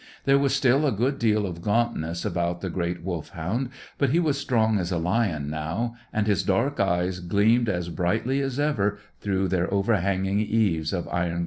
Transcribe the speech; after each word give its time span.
There 0.25 0.39
was 0.39 0.55
still 0.55 0.87
a 0.87 0.91
good 0.91 1.19
deal 1.19 1.45
of 1.45 1.61
gauntness 1.61 2.25
about 2.25 2.61
the 2.61 2.71
great 2.71 3.03
Wolfhound; 3.03 3.69
but 3.99 4.09
he 4.09 4.19
was 4.19 4.35
strong 4.35 4.79
as 4.79 4.91
a 4.91 4.97
lion 4.97 5.47
now, 5.47 5.95
and 6.11 6.25
his 6.25 6.41
dark 6.41 6.79
eyes 6.79 7.19
gleamed 7.19 7.69
as 7.69 7.89
brightly 7.89 8.41
as 8.41 8.59
ever 8.59 8.97
through 9.19 9.49
their 9.49 9.71
overhanging 9.71 10.39
eaves 10.39 10.91
of 10.91 11.07
iron 11.09 11.23
grey 11.27 11.29
hair. 11.33 11.39